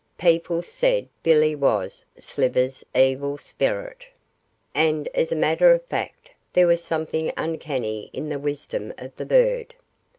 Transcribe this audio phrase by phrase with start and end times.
[0.17, 4.03] People said Billy was Slivers' evil spirit,
[4.73, 9.27] and as a matter of fact, there was something uncanny in the wisdom of the
[9.27, 9.75] bird.